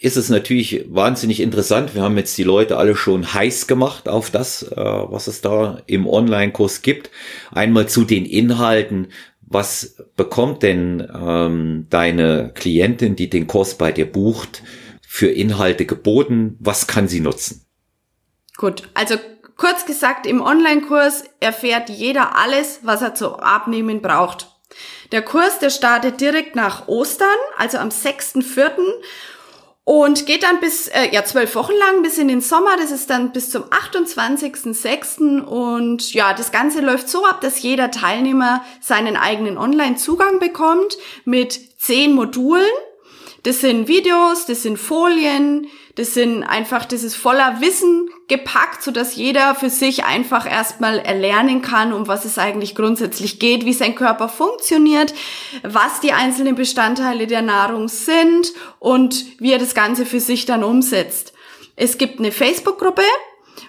[0.01, 1.93] ist es natürlich wahnsinnig interessant.
[1.93, 5.77] Wir haben jetzt die Leute alle schon heiß gemacht auf das, äh, was es da
[5.85, 7.11] im Online-Kurs gibt.
[7.51, 9.09] Einmal zu den Inhalten.
[9.41, 14.63] Was bekommt denn ähm, deine Klientin, die den Kurs bei dir bucht,
[15.07, 16.57] für Inhalte geboten?
[16.59, 17.67] Was kann sie nutzen?
[18.57, 19.17] Gut, also
[19.55, 24.47] kurz gesagt, im Online-Kurs erfährt jeder alles, was er zu abnehmen braucht.
[25.11, 28.71] Der Kurs, der startet direkt nach Ostern, also am 6.4.
[29.83, 32.77] Und geht dann bis, äh, ja, zwölf Wochen lang bis in den Sommer.
[32.77, 35.41] Das ist dann bis zum 28.06.
[35.41, 41.79] Und ja, das Ganze läuft so ab, dass jeder Teilnehmer seinen eigenen Online-Zugang bekommt mit
[41.79, 42.69] zehn Modulen.
[43.43, 48.91] Das sind Videos, das sind Folien, das sind einfach, das ist voller Wissen gepackt, so
[48.91, 53.73] dass jeder für sich einfach erstmal erlernen kann, um was es eigentlich grundsätzlich geht, wie
[53.73, 55.15] sein Körper funktioniert,
[55.63, 60.63] was die einzelnen Bestandteile der Nahrung sind und wie er das Ganze für sich dann
[60.63, 61.33] umsetzt.
[61.75, 63.03] Es gibt eine Facebook-Gruppe,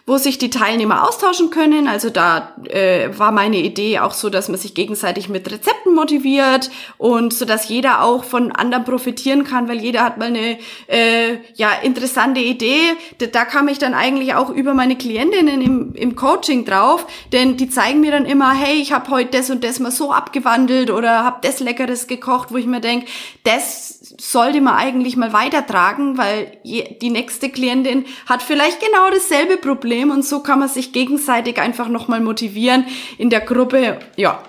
[0.05, 1.87] wo sich die Teilnehmer austauschen können.
[1.87, 6.71] Also da äh, war meine Idee auch so, dass man sich gegenseitig mit Rezepten motiviert
[6.99, 11.39] und so dass jeder auch von anderen profitieren kann, weil jeder hat mal eine äh,
[11.55, 12.81] ja interessante Idee.
[13.19, 17.57] Da, da kam ich dann eigentlich auch über meine Klientinnen im, im Coaching drauf, denn
[17.57, 20.91] die zeigen mir dann immer, hey, ich habe heute das und das mal so abgewandelt
[20.91, 23.07] oder habe das Leckeres gekocht, wo ich mir denk,
[23.45, 30.11] das sollte man eigentlich mal weitertragen, weil die nächste Klientin hat vielleicht genau dasselbe Problem
[30.11, 32.87] und so kann man sich gegenseitig einfach nochmal motivieren
[33.19, 33.99] in der Gruppe.
[34.17, 34.43] Ja.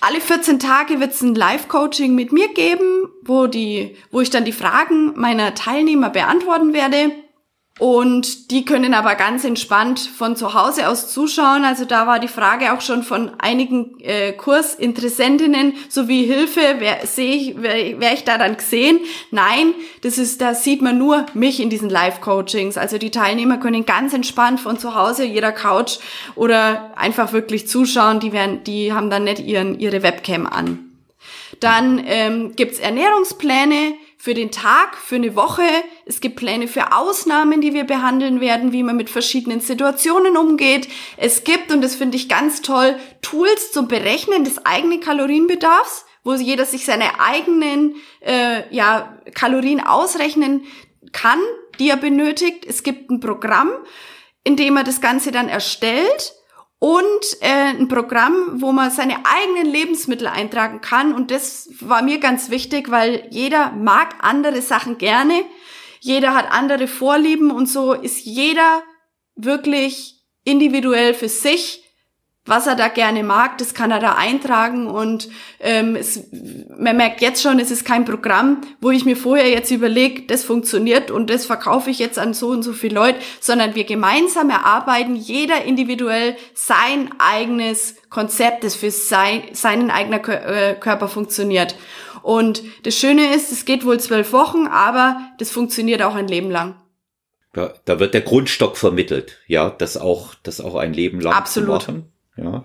[0.00, 4.44] Alle 14 Tage wird es ein Live-Coaching mit mir geben, wo die, wo ich dann
[4.44, 7.10] die Fragen meiner Teilnehmer beantworten werde.
[7.80, 11.64] Und die können aber ganz entspannt von zu Hause aus zuschauen.
[11.64, 17.34] Also da war die Frage auch schon von einigen äh, Kursinteressentinnen sowie Hilfe, wer sehe
[17.34, 19.00] ich, wer, wer ich da dann gesehen?
[19.32, 22.78] Nein, das ist, da sieht man nur mich in diesen Live-Coachings.
[22.78, 25.98] Also die Teilnehmer können ganz entspannt von zu Hause, jeder Couch
[26.36, 28.20] oder einfach wirklich zuschauen.
[28.20, 30.78] Die werden, die haben dann nicht ihren, ihre Webcam an.
[31.58, 35.66] Dann ähm, gibt's Ernährungspläne für den Tag, für eine Woche.
[36.06, 40.88] Es gibt Pläne für Ausnahmen, die wir behandeln werden, wie man mit verschiedenen Situationen umgeht.
[41.18, 46.32] Es gibt, und das finde ich ganz toll, Tools zum Berechnen des eigenen Kalorienbedarfs, wo
[46.32, 50.64] jeder sich seine eigenen äh, ja, Kalorien ausrechnen
[51.12, 51.40] kann,
[51.78, 52.64] die er benötigt.
[52.64, 53.72] Es gibt ein Programm,
[54.42, 56.32] in dem er das Ganze dann erstellt
[56.84, 61.14] und äh, ein Programm, wo man seine eigenen Lebensmittel eintragen kann.
[61.14, 65.46] Und das war mir ganz wichtig, weil jeder mag andere Sachen gerne,
[66.00, 67.50] jeder hat andere Vorlieben.
[67.50, 68.82] Und so ist jeder
[69.34, 71.83] wirklich individuell für sich
[72.46, 75.30] was er da gerne mag, das kann er da eintragen und
[75.60, 76.24] ähm, es,
[76.78, 80.44] man merkt jetzt schon, es ist kein Programm, wo ich mir vorher jetzt überlege, das
[80.44, 84.50] funktioniert und das verkaufe ich jetzt an so und so viele Leute, sondern wir gemeinsam
[84.50, 91.76] erarbeiten jeder individuell sein eigenes Konzept, das für sein, seinen eigenen äh, Körper funktioniert.
[92.22, 96.50] Und das Schöne ist, es geht wohl zwölf Wochen, aber das funktioniert auch ein Leben
[96.50, 96.76] lang.
[97.54, 101.82] Da, da wird der Grundstock vermittelt, ja, das auch, das auch ein Leben lang Absolut.
[101.82, 102.13] zu machen.
[102.36, 102.64] Ja.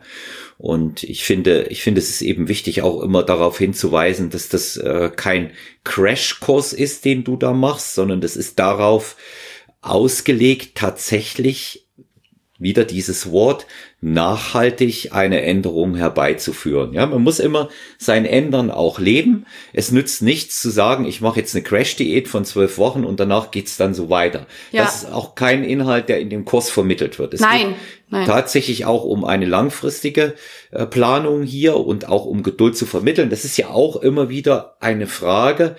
[0.58, 4.78] Und ich finde, ich finde, es ist eben wichtig, auch immer darauf hinzuweisen, dass das
[4.78, 5.52] äh, kein
[5.84, 9.16] Crashkurs ist, den du da machst, sondern das ist darauf
[9.82, 11.88] ausgelegt, tatsächlich
[12.58, 13.68] wieder dieses Wort,
[14.02, 16.94] nachhaltig eine Änderung herbeizuführen.
[16.94, 19.46] Ja, man muss immer sein Ändern auch leben.
[19.74, 23.52] Es nützt nichts zu sagen, ich mache jetzt eine Crash-Diät von zwölf Wochen und danach
[23.52, 24.48] geht's dann so weiter.
[24.72, 24.84] Ja.
[24.84, 27.34] Das ist auch kein Inhalt, der in dem Kurs vermittelt wird.
[27.34, 27.76] Es nein,
[28.10, 28.26] nein.
[28.26, 30.36] tatsächlich auch um eine langfristige
[30.72, 33.30] äh, Planung hier und auch um Geduld zu vermitteln.
[33.30, 35.76] Das ist ja auch immer wieder eine Frage,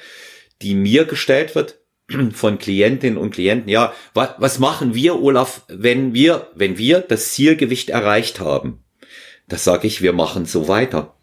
[0.60, 1.79] die mir gestellt wird
[2.32, 7.32] von Klientinnen und Klienten, ja, was, was machen wir, Olaf, wenn wir, wenn wir das
[7.32, 8.78] Zielgewicht erreicht haben?
[9.48, 11.14] Das sage ich, wir machen so weiter.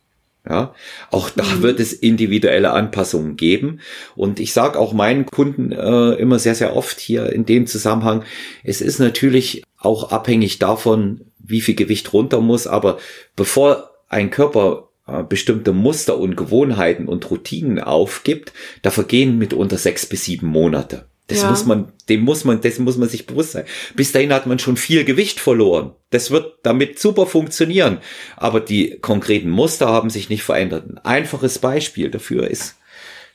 [0.50, 0.74] Ja,
[1.12, 1.62] auch da mhm.
[1.62, 3.82] wird es individuelle Anpassungen geben.
[4.16, 8.24] Und ich sage auch meinen Kunden äh, immer sehr, sehr oft hier in dem Zusammenhang,
[8.64, 12.66] es ist natürlich auch abhängig davon, wie viel Gewicht runter muss.
[12.66, 12.98] Aber
[13.36, 14.87] bevor ein Körper
[15.30, 21.08] bestimmte Muster und Gewohnheiten und Routinen aufgibt, da vergehen mitunter sechs bis sieben Monate.
[21.28, 21.50] Das ja.
[21.50, 23.66] muss man, dem muss man, dessen muss man sich bewusst sein.
[23.96, 25.94] Bis dahin hat man schon viel Gewicht verloren.
[26.10, 28.00] Das wird damit super funktionieren.
[28.38, 30.90] Aber die konkreten Muster haben sich nicht verändert.
[30.90, 32.78] Ein einfaches Beispiel dafür ist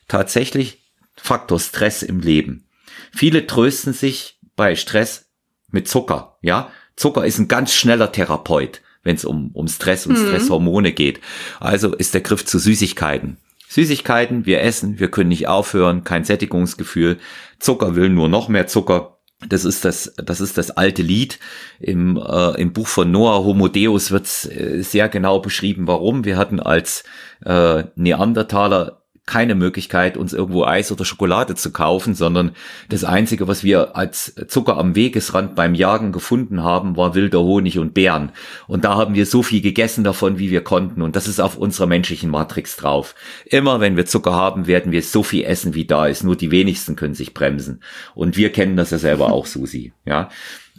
[0.09, 0.79] tatsächlich
[1.17, 2.67] Faktor Stress im Leben.
[3.15, 5.31] Viele trösten sich bei Stress
[5.71, 6.71] mit Zucker, ja.
[6.97, 10.27] Zucker ist ein ganz schneller Therapeut wenn es um, um Stress und mhm.
[10.27, 11.21] Stresshormone geht.
[11.61, 13.37] Also ist der Griff zu Süßigkeiten.
[13.69, 17.19] Süßigkeiten, wir essen, wir können nicht aufhören, kein Sättigungsgefühl.
[17.59, 19.19] Zucker will nur noch mehr Zucker.
[19.49, 21.39] Das ist das, das ist das alte Lied.
[21.81, 26.25] Im, äh, im Buch von Noah Homo Deus wird äh, sehr genau beschrieben, warum.
[26.25, 27.03] Wir hatten als
[27.45, 32.57] äh, Neandertaler keine Möglichkeit, uns irgendwo Eis oder Schokolade zu kaufen, sondern
[32.89, 37.79] das Einzige, was wir als Zucker am Wegesrand beim Jagen gefunden haben, war wilder Honig
[37.79, 38.33] und Beeren.
[38.67, 41.03] Und da haben wir so viel gegessen davon, wie wir konnten.
[41.03, 43.15] Und das ist auf unserer menschlichen Matrix drauf.
[43.45, 46.25] Immer wenn wir Zucker haben, werden wir so viel essen, wie da ist.
[46.25, 47.81] Nur die wenigsten können sich bremsen.
[48.17, 49.93] Und wir kennen das ja selber auch, Susi.
[50.05, 50.31] Ja.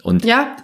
[0.02, 0.54] Und ja.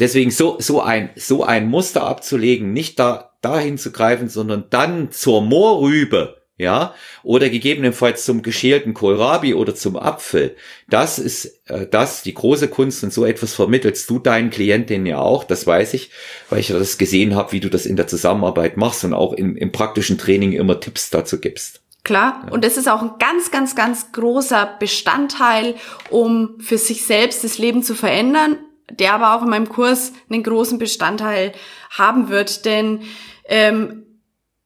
[0.00, 5.12] deswegen so, so ein, so ein Muster abzulegen, nicht da, dahin zu greifen, sondern dann
[5.12, 10.56] zur Moorrübe ja, oder gegebenenfalls zum geschälten Kohlrabi oder zum Apfel.
[10.88, 15.18] Das ist äh, das, die große Kunst und so etwas vermittelst du deinen Klientinnen ja
[15.18, 16.10] auch, das weiß ich,
[16.50, 19.56] weil ich das gesehen habe, wie du das in der Zusammenarbeit machst und auch im,
[19.56, 21.80] im praktischen Training immer Tipps dazu gibst.
[22.04, 22.52] Klar, ja.
[22.52, 25.74] und das ist auch ein ganz, ganz, ganz großer Bestandteil,
[26.10, 28.58] um für sich selbst das Leben zu verändern,
[28.90, 31.52] der aber auch in meinem Kurs einen großen Bestandteil
[31.90, 33.00] haben wird, denn
[33.46, 34.04] ähm,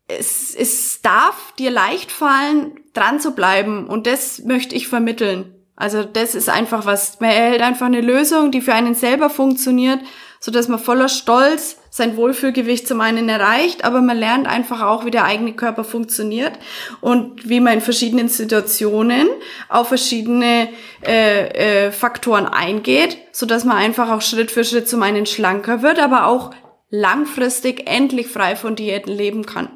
[0.08, 5.54] es, es darf dir leicht fallen, dran zu bleiben und das möchte ich vermitteln.
[5.76, 10.00] Also das ist einfach was, man erhält einfach eine Lösung, die für einen selber funktioniert,
[10.38, 15.04] so dass man voller Stolz sein Wohlfühlgewicht zum einen erreicht, aber man lernt einfach auch,
[15.04, 16.52] wie der eigene Körper funktioniert
[17.00, 19.26] und wie man in verschiedenen Situationen
[19.68, 20.68] auf verschiedene
[21.06, 25.82] äh, äh, Faktoren eingeht, so dass man einfach auch Schritt für Schritt zum einen schlanker
[25.82, 26.50] wird, aber auch
[27.00, 29.68] langfristig endlich frei von Diäten leben kann.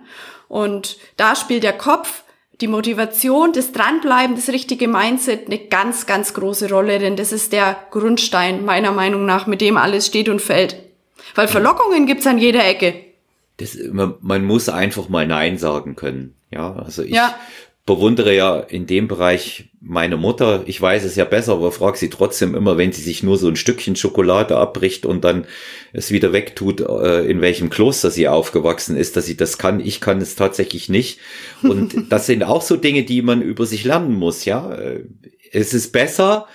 [0.49, 2.23] Und da spielt der Kopf,
[2.61, 7.53] die Motivation, das Dranbleiben, das richtige Mindset eine ganz, ganz große Rolle, denn das ist
[7.53, 10.77] der Grundstein meiner Meinung nach, mit dem alles steht und fällt.
[11.35, 12.95] Weil Verlockungen gibt's an jeder Ecke.
[13.59, 16.35] Das, man, man muss einfach mal Nein sagen können.
[16.51, 17.35] Ja, also ich ja
[17.89, 20.63] bewundere ja in dem Bereich meine Mutter.
[20.67, 23.49] Ich weiß es ja besser, aber frage sie trotzdem immer, wenn sie sich nur so
[23.49, 25.47] ein Stückchen Schokolade abbricht und dann
[25.95, 29.81] es wieder wegtut, äh, in welchem Kloster sie aufgewachsen ist, dass sie das kann.
[29.81, 31.19] Ich kann es tatsächlich nicht.
[31.63, 34.71] Und das sind auch so Dinge, die man über sich lernen muss, ja.
[34.75, 35.05] Äh,
[35.51, 36.47] es ist besser,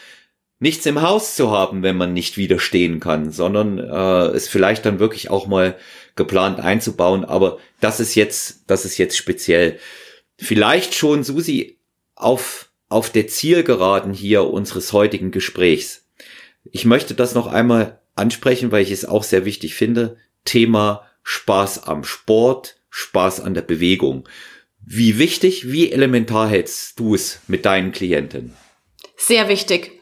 [0.59, 4.99] nichts im Haus zu haben, wenn man nicht widerstehen kann, sondern äh, es vielleicht dann
[4.99, 5.77] wirklich auch mal
[6.15, 7.25] geplant einzubauen.
[7.25, 9.79] Aber das ist jetzt, das ist jetzt speziell
[10.43, 11.79] vielleicht schon, Susi,
[12.15, 16.05] auf, auf der Zielgeraden hier unseres heutigen Gesprächs.
[16.65, 20.17] Ich möchte das noch einmal ansprechen, weil ich es auch sehr wichtig finde.
[20.45, 24.27] Thema Spaß am Sport, Spaß an der Bewegung.
[24.85, 28.53] Wie wichtig, wie elementar hältst du es mit deinen Klienten?
[29.15, 30.01] Sehr wichtig.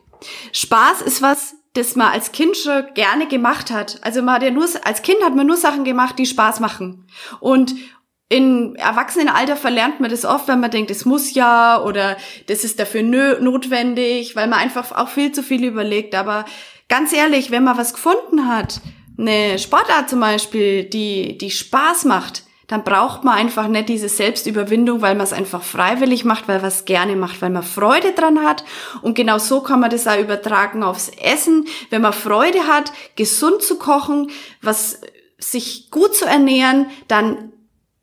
[0.52, 4.00] Spaß ist was, das man als Kind schon gerne gemacht hat.
[4.02, 7.08] Also man hat ja nur, als Kind hat man nur Sachen gemacht, die Spaß machen.
[7.40, 7.74] Und
[8.32, 12.16] in Erwachsenenalter verlernt man das oft, wenn man denkt, es muss ja oder
[12.48, 16.16] das ist dafür notwendig, weil man einfach auch viel zu viel überlegt.
[16.16, 16.46] Aber
[16.88, 18.80] ganz ehrlich, wenn man was gefunden hat,
[19.18, 25.02] eine Sportart zum Beispiel, die, die Spaß macht, dann braucht man einfach nicht diese Selbstüberwindung,
[25.02, 28.46] weil man es einfach freiwillig macht, weil man es gerne macht, weil man Freude dran
[28.46, 28.64] hat.
[29.02, 31.66] Und genau so kann man das auch übertragen aufs Essen.
[31.90, 35.02] Wenn man Freude hat, gesund zu kochen, was
[35.38, 37.52] sich gut zu ernähren, dann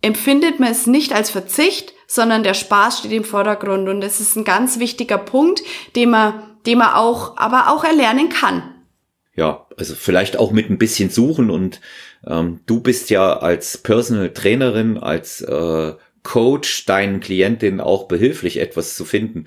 [0.02, 3.88] empfindet man es nicht als Verzicht, sondern der Spaß steht im Vordergrund.
[3.88, 5.62] Und das ist ein ganz wichtiger Punkt,
[5.96, 8.62] den man, den man auch, aber auch erlernen kann.
[9.34, 11.80] Ja, also vielleicht auch mit ein bisschen suchen und
[12.26, 18.96] ähm, du bist ja als Personal Trainerin, als äh, Coach deinen Klientinnen auch behilflich, etwas
[18.96, 19.44] zu finden.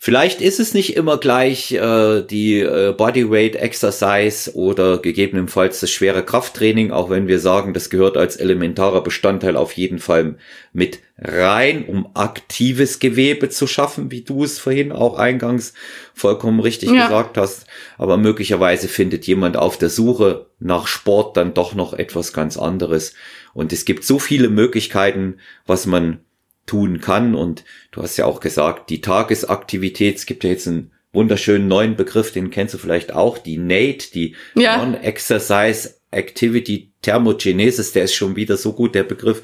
[0.00, 6.24] Vielleicht ist es nicht immer gleich äh, die äh, Bodyweight Exercise oder gegebenenfalls das schwere
[6.24, 10.36] Krafttraining, auch wenn wir sagen, das gehört als elementarer Bestandteil auf jeden Fall
[10.72, 15.74] mit rein, um aktives Gewebe zu schaffen, wie du es vorhin auch eingangs
[16.14, 17.08] vollkommen richtig ja.
[17.08, 17.66] gesagt hast.
[17.96, 23.14] Aber möglicherweise findet jemand auf der Suche nach Sport dann doch noch etwas ganz anderes.
[23.52, 26.20] Und es gibt so viele Möglichkeiten, was man
[26.68, 27.34] tun kann.
[27.34, 31.96] Und du hast ja auch gesagt, die Tagesaktivität, es gibt ja jetzt einen wunderschönen neuen
[31.96, 34.76] Begriff, den kennst du vielleicht auch, die NATE, die ja.
[34.78, 39.42] Non-Exercise Activity Thermogenesis, der ist schon wieder so gut, der Begriff,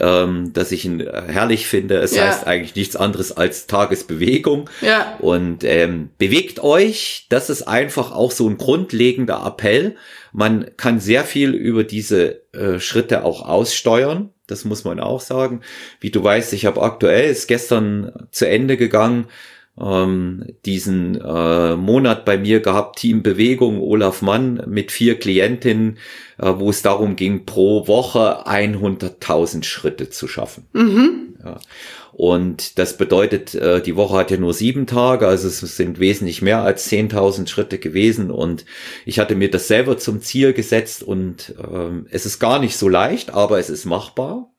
[0.00, 1.96] ähm, dass ich ihn äh, herrlich finde.
[1.98, 2.26] Es ja.
[2.26, 4.68] heißt eigentlich nichts anderes als Tagesbewegung.
[4.82, 5.16] Ja.
[5.20, 9.96] Und ähm, bewegt euch, das ist einfach auch so ein grundlegender Appell.
[10.32, 14.30] Man kann sehr viel über diese äh, Schritte auch aussteuern.
[14.50, 15.60] Das muss man auch sagen.
[16.00, 19.26] Wie du weißt, ich habe aktuell, ist gestern zu Ende gegangen,
[19.80, 25.98] ähm, diesen äh, Monat bei mir gehabt, Team Bewegung, Olaf Mann mit vier Klientinnen,
[26.38, 30.66] äh, wo es darum ging, pro Woche 100.000 Schritte zu schaffen.
[30.72, 31.34] Mhm.
[31.42, 31.58] Ja.
[32.12, 36.42] Und das bedeutet, äh, die Woche hat ja nur sieben Tage, also es sind wesentlich
[36.42, 38.30] mehr als 10.000 Schritte gewesen.
[38.30, 38.64] Und
[39.04, 42.88] ich hatte mir das selber zum Ziel gesetzt und äh, es ist gar nicht so
[42.88, 44.50] leicht, aber es ist machbar.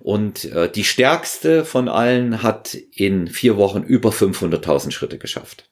[0.00, 5.68] Und äh, die stärkste von allen hat in vier Wochen über 500.000 Schritte geschafft.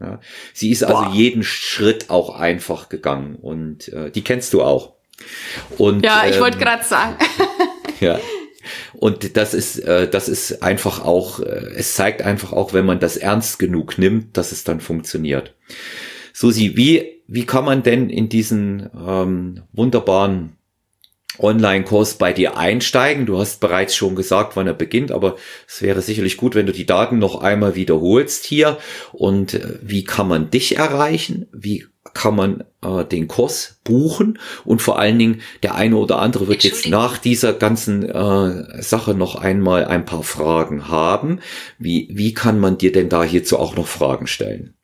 [0.00, 0.20] Ja,
[0.52, 1.06] sie ist also Boah.
[1.06, 4.94] also jeden Schritt auch einfach gegangen und äh, die kennst du auch.
[5.78, 7.16] Und, ja, ich ähm, wollte gerade sagen.
[8.00, 8.18] ja.
[8.98, 12.98] Und das ist, äh, das ist einfach auch, äh, es zeigt einfach auch, wenn man
[12.98, 15.54] das ernst genug nimmt, dass es dann funktioniert.
[16.32, 20.56] Susi, wie, wie kann man denn in diesen ähm, wunderbaren
[21.38, 23.26] Online-Kurs bei dir einsteigen.
[23.26, 26.72] Du hast bereits schon gesagt, wann er beginnt, aber es wäre sicherlich gut, wenn du
[26.72, 28.78] die Daten noch einmal wiederholst hier.
[29.12, 31.46] Und äh, wie kann man dich erreichen?
[31.52, 34.38] Wie kann man äh, den Kurs buchen?
[34.64, 39.14] Und vor allen Dingen, der eine oder andere wird jetzt nach dieser ganzen äh, Sache
[39.14, 41.40] noch einmal ein paar Fragen haben.
[41.78, 44.75] Wie, wie kann man dir denn da hierzu auch noch Fragen stellen?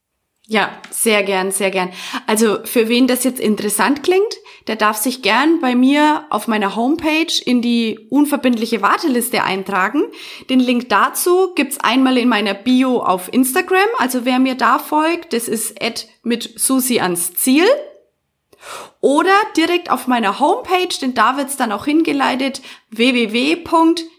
[0.53, 1.91] Ja, sehr gern, sehr gern.
[2.27, 4.37] Also für wen das jetzt interessant klingt,
[4.67, 10.03] der darf sich gern bei mir auf meiner Homepage in die unverbindliche Warteliste eintragen.
[10.51, 13.89] Den Link dazu gibt's einmal in meiner Bio auf Instagram.
[13.97, 17.65] Also wer mir da folgt, das ist Ed mit Susi ans Ziel.
[19.01, 22.61] Oder direkt auf meiner Homepage, denn da wird's dann auch hingeleitet
[22.91, 23.57] www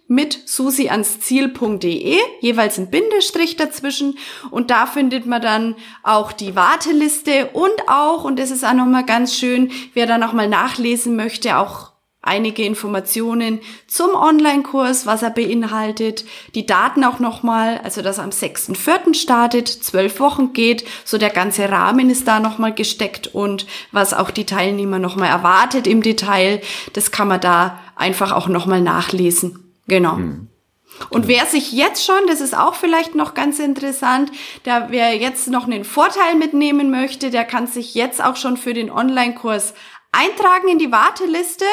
[0.08, 4.18] mit susiansziel.de, jeweils ein Bindestrich dazwischen
[4.52, 9.06] und da findet man dann auch die Warteliste und auch, und das ist auch nochmal
[9.06, 16.26] ganz schön, wer da nochmal nachlesen möchte, auch einige Informationen zum Online-Kurs, was er beinhaltet,
[16.56, 19.14] die Daten auch nochmal, also dass er am 6.4.
[19.14, 24.32] startet, zwölf Wochen geht, so der ganze Rahmen ist da nochmal gesteckt und was auch
[24.32, 26.62] die Teilnehmer nochmal erwartet im Detail,
[26.94, 29.63] das kann man da einfach auch nochmal nachlesen.
[29.88, 30.16] Genau.
[30.16, 30.48] Mhm.
[31.10, 34.32] Und wer sich jetzt schon, das ist auch vielleicht noch ganz interessant,
[34.66, 38.74] der wer jetzt noch einen Vorteil mitnehmen möchte, der kann sich jetzt auch schon für
[38.74, 39.74] den Online-Kurs
[40.12, 41.66] eintragen in die Warteliste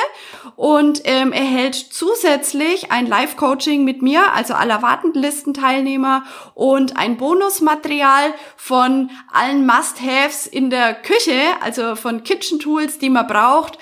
[0.56, 9.10] und ähm, erhält zusätzlich ein Live-Coaching mit mir, also aller Wartenlistenteilnehmer und ein Bonusmaterial von
[9.30, 13.78] allen Must-Haves in der Küche, also von Kitchen Tools, die man braucht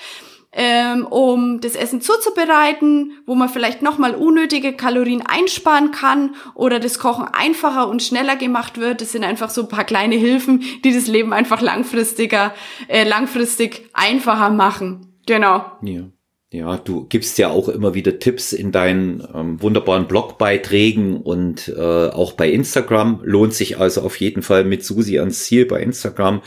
[0.51, 6.97] ähm, um das Essen zuzubereiten, wo man vielleicht nochmal unnötige Kalorien einsparen kann oder das
[6.97, 9.01] Kochen einfacher und schneller gemacht wird.
[9.01, 12.53] Das sind einfach so ein paar kleine Hilfen, die das Leben einfach langfristiger,
[12.87, 15.13] äh, langfristig einfacher machen.
[15.27, 15.65] Genau.
[15.83, 16.03] Ja.
[16.51, 22.07] Ja, du gibst ja auch immer wieder Tipps in deinen ähm, wunderbaren Blogbeiträgen und äh,
[22.09, 23.21] auch bei Instagram.
[23.23, 26.41] Lohnt sich also auf jeden Fall mit Susi ans Ziel bei Instagram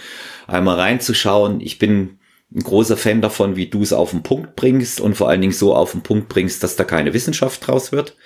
[0.48, 1.60] einmal reinzuschauen.
[1.60, 2.18] Ich bin
[2.54, 5.52] ein großer Fan davon, wie du es auf den Punkt bringst und vor allen Dingen
[5.52, 8.16] so auf den Punkt bringst, dass da keine Wissenschaft draus wird.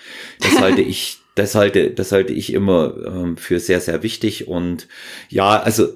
[0.41, 4.49] Das halte ich, das halte, das halte ich immer ähm, für sehr, sehr wichtig.
[4.49, 4.89] Und
[5.29, 5.89] ja, also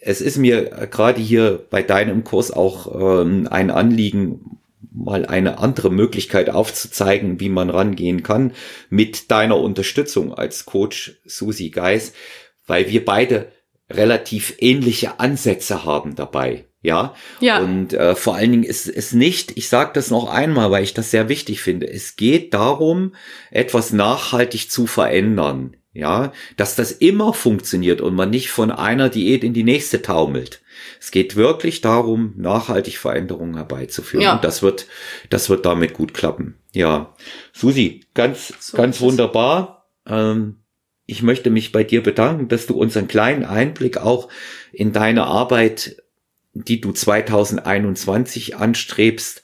[0.00, 4.58] es ist mir gerade hier bei deinem Kurs auch ähm, ein Anliegen,
[4.92, 8.52] mal eine andere Möglichkeit aufzuzeigen, wie man rangehen kann,
[8.90, 12.12] mit deiner Unterstützung als Coach Susi Geis,
[12.66, 13.50] weil wir beide
[13.90, 16.64] relativ ähnliche Ansätze haben dabei.
[16.84, 17.60] Ja, ja.
[17.60, 20.92] und äh, vor allen Dingen ist es nicht, ich sage das noch einmal, weil ich
[20.92, 23.14] das sehr wichtig finde, es geht darum,
[23.50, 25.78] etwas nachhaltig zu verändern.
[25.96, 30.60] Ja, dass das immer funktioniert und man nicht von einer Diät in die nächste taumelt.
[31.00, 34.24] Es geht wirklich darum, nachhaltig Veränderungen herbeizuführen.
[34.24, 34.34] Ja.
[34.34, 34.88] Und das wird,
[35.30, 36.58] das wird damit gut klappen.
[36.72, 37.14] Ja.
[37.52, 39.86] Susi, ganz, so ganz wunderbar.
[40.04, 40.64] Ähm,
[41.06, 44.28] ich möchte mich bei dir bedanken, dass du uns einen kleinen Einblick auch
[44.72, 46.02] in deine Arbeit,
[46.54, 49.42] die du 2021 anstrebst,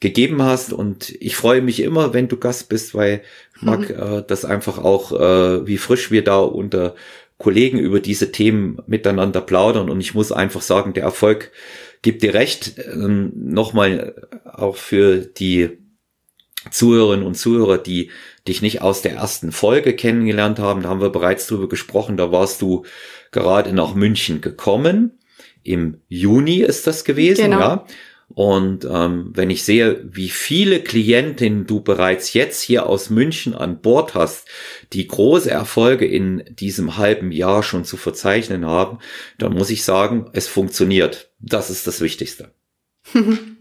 [0.00, 0.72] gegeben hast.
[0.72, 3.22] Und ich freue mich immer, wenn du Gast bist, weil
[3.56, 3.94] ich mag mhm.
[4.18, 6.94] äh, das einfach auch, äh, wie frisch wir da unter
[7.38, 9.90] Kollegen über diese Themen miteinander plaudern.
[9.90, 11.50] Und ich muss einfach sagen, der Erfolg
[12.02, 12.74] gibt dir recht.
[12.78, 14.14] Ähm, Nochmal
[14.44, 15.78] auch für die
[16.70, 18.10] Zuhörerinnen und Zuhörer, die
[18.46, 22.32] dich nicht aus der ersten Folge kennengelernt haben, da haben wir bereits drüber gesprochen, da
[22.32, 22.84] warst du
[23.32, 25.18] gerade nach München gekommen.
[25.64, 27.60] Im Juni ist das gewesen, genau.
[27.60, 27.86] ja.
[28.28, 33.80] Und ähm, wenn ich sehe, wie viele Klientinnen du bereits jetzt hier aus München an
[33.80, 34.48] Bord hast,
[34.92, 38.98] die große Erfolge in diesem halben Jahr schon zu verzeichnen haben,
[39.38, 41.30] dann muss ich sagen, es funktioniert.
[41.38, 42.52] Das ist das Wichtigste.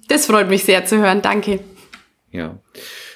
[0.10, 1.22] Das freut mich sehr zu hören.
[1.22, 1.62] Danke.
[2.30, 2.60] Ja.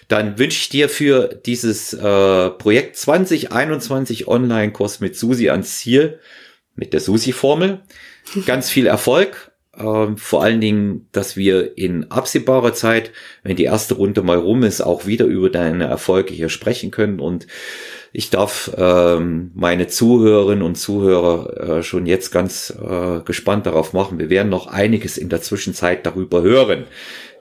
[0.07, 6.19] Dann wünsche ich dir für dieses äh, Projekt 2021 Online-Kurs mit Susi ans Ziel,
[6.75, 7.81] mit der Susi-Formel,
[8.45, 13.11] ganz viel Erfolg ähm, vor allen Dingen, dass wir in absehbarer Zeit,
[13.43, 17.19] wenn die erste Runde mal rum ist, auch wieder über deine Erfolge hier sprechen können.
[17.19, 17.45] Und
[18.11, 24.17] ich darf ähm, meine Zuhörerinnen und Zuhörer äh, schon jetzt ganz äh, gespannt darauf machen.
[24.17, 26.85] Wir werden noch einiges in der Zwischenzeit darüber hören.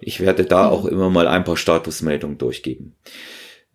[0.01, 2.95] Ich werde da auch immer mal ein paar Statusmeldungen durchgeben.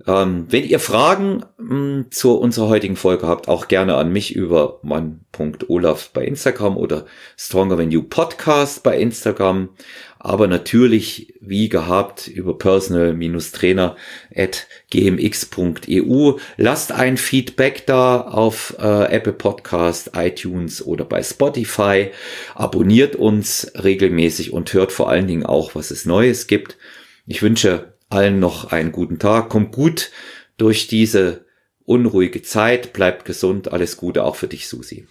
[0.07, 4.35] Ähm, wenn ihr Fragen mh, hm, zu unserer heutigen Folge habt, auch gerne an mich
[4.35, 7.05] über mann.olaf bei Instagram oder
[7.37, 9.69] Stronger Than You Podcast bei Instagram.
[10.17, 13.95] Aber natürlich, wie gehabt, über personal-trainer
[14.35, 16.37] at gmx.eu.
[16.57, 22.11] Lasst ein Feedback da auf äh, Apple Podcast, iTunes oder bei Spotify.
[22.53, 26.77] Abonniert uns regelmäßig und hört vor allen Dingen auch, was es Neues gibt.
[27.25, 29.49] Ich wünsche allen noch einen guten Tag.
[29.49, 30.11] Kommt gut
[30.57, 31.45] durch diese
[31.85, 32.93] unruhige Zeit.
[32.93, 33.71] Bleibt gesund.
[33.71, 35.07] Alles Gute auch für dich, Susi.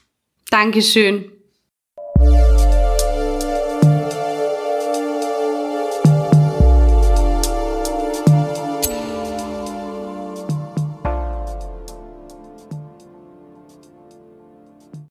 [0.50, 1.32] Dankeschön.